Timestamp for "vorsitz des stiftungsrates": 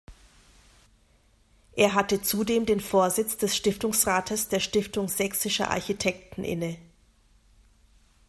2.79-4.47